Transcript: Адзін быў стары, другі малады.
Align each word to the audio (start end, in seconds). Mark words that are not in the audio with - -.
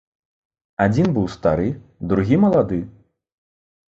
Адзін 0.85 1.07
быў 1.17 1.27
стары, 1.33 1.67
другі 2.13 2.39
малады. 2.47 2.81